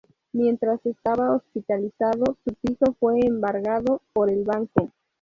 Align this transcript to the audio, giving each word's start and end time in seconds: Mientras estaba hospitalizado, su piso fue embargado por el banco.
Mientras 0.33 0.83
estaba 0.87 1.35
hospitalizado, 1.35 2.35
su 2.43 2.55
piso 2.55 2.95
fue 2.99 3.19
embargado 3.19 4.01
por 4.13 4.31
el 4.31 4.43
banco. 4.43 4.89